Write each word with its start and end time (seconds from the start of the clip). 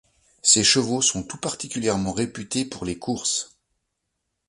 Ces 0.41 0.63
chevaux 0.63 1.03
sont 1.03 1.21
tout 1.21 1.37
particulièrement 1.37 2.11
réputés 2.11 2.65
pour 2.65 2.85
les 2.85 2.97
courses. 2.97 3.55